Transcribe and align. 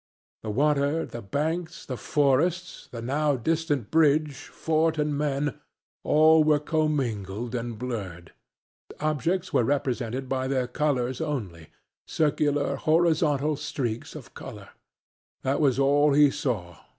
The 0.41 0.49
water, 0.49 1.05
the 1.05 1.21
banks, 1.21 1.85
the 1.85 1.95
forests, 1.95 2.87
the 2.91 3.03
now 3.03 3.35
distant 3.35 3.91
bridge, 3.91 4.33
fort 4.47 4.97
and 4.97 5.15
men 5.15 5.59
all 6.03 6.43
were 6.43 6.57
commingled 6.57 7.53
and 7.53 7.77
blurred. 7.77 8.31
Objects 8.99 9.53
were 9.53 9.63
represented 9.63 10.27
by 10.27 10.47
their 10.47 10.65
colors 10.65 11.21
only; 11.21 11.67
circular 12.07 12.77
horizontal 12.77 13.55
streaks 13.57 14.15
of 14.15 14.33
color 14.33 14.69
that 15.43 15.61
was 15.61 15.77
all 15.77 16.13
he 16.13 16.31
saw. 16.31 16.77